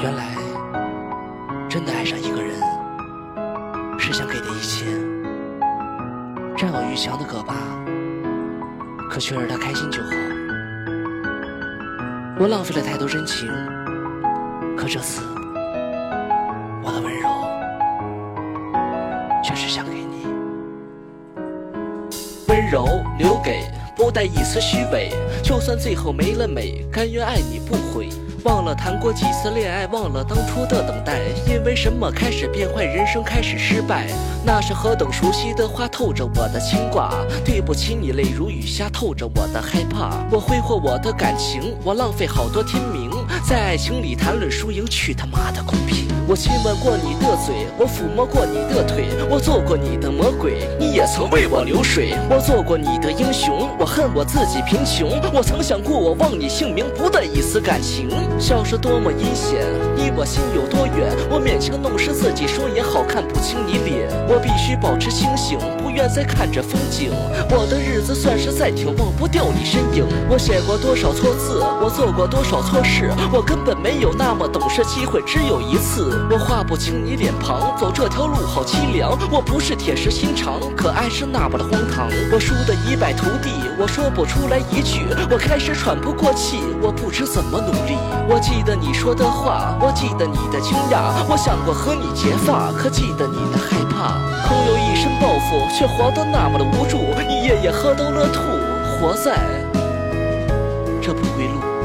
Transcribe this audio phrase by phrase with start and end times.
[0.00, 0.36] 原来，
[1.68, 2.54] 真的爱上一个人，
[3.98, 4.84] 是想给的一切，
[6.56, 7.56] 占有欲强的可怕，
[9.10, 10.10] 可却让他开心就好。
[12.38, 13.48] 我浪费了太多真情，
[14.76, 15.20] 可这次，
[16.84, 17.28] 我的温柔，
[19.42, 20.28] 却是想给你。
[22.46, 22.86] 温柔
[23.18, 25.10] 留给，不带一丝虚伪，
[25.42, 28.08] 就算最后没了美，甘愿爱你不悔。
[28.48, 34.06] 忘了谈过几次恋爱，忘了当初的等待，因为什么开始变坏，人生开始失败。
[34.42, 37.12] 那是何等熟悉的话，透着我的牵挂。
[37.44, 40.24] 对不起你，泪如雨下，透着我的害怕。
[40.30, 43.10] 我挥霍我的感情，我浪费好多天明，
[43.46, 46.08] 在爱情里谈论输赢，去他妈的公平。
[46.26, 52.14] 我亲吻过你的嘴，我抚摸过你的腿，我做过你的魔鬼，你也曾为我流水。
[52.30, 55.08] 我做过你的英雄，我恨我自己贫穷。
[55.34, 58.08] 我曾想过我忘你姓名，不带一丝感情。
[58.38, 59.58] 笑是多么阴险，
[59.96, 61.12] 离我心有多远？
[61.28, 64.08] 我勉强弄湿自己双眼，好看不清你脸。
[64.28, 67.10] 我必须保持清醒，不愿再看着风景。
[67.50, 69.82] 我的日子算是再挺，忘不掉你身
[70.28, 76.26] 我写过多少错字，我做过多少错事，我根本没有那么懂事，机会只有一次。
[76.30, 79.16] 我画不清你脸庞，走这条路好凄凉。
[79.30, 82.08] 我不是铁石心肠，可爱是那么的荒唐。
[82.32, 87.96] 我输得一败涂地，我说不出来一句，我开始喘不过气，我不知怎么努力。
[88.28, 94.18] 我记得你说的话，我记得你的惊讶，我想过和你结发，可记得你的害怕。
[94.46, 98.40] 空有一身抱负，却活得那么的无助，一夜夜喝到了吐，
[99.00, 99.36] 活在
[101.08, 101.77] 这不归路。